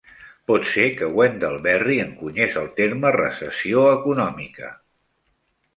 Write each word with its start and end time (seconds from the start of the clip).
Pot 0.51 0.63
ser 0.69 0.85
que 1.01 1.09
Wendell 1.19 1.59
Berry 1.67 1.97
encunyés 2.07 2.59
el 2.63 2.73
terme 2.81 3.13
"recessió 3.19 3.87
econòmica". 4.01 4.75